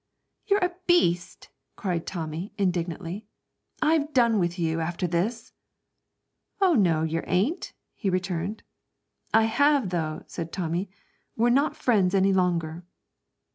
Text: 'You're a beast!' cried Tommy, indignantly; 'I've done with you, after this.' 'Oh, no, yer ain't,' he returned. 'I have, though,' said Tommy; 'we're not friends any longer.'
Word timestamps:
'You're 0.47 0.65
a 0.65 0.73
beast!' 0.87 1.49
cried 1.75 2.07
Tommy, 2.07 2.55
indignantly; 2.57 3.27
'I've 3.83 4.13
done 4.13 4.39
with 4.39 4.57
you, 4.57 4.79
after 4.79 5.05
this.' 5.05 5.53
'Oh, 6.59 6.73
no, 6.73 7.03
yer 7.03 7.23
ain't,' 7.27 7.73
he 7.93 8.09
returned. 8.09 8.63
'I 9.31 9.43
have, 9.43 9.89
though,' 9.91 10.23
said 10.25 10.51
Tommy; 10.51 10.89
'we're 11.35 11.51
not 11.51 11.75
friends 11.75 12.15
any 12.15 12.33
longer.' 12.33 12.83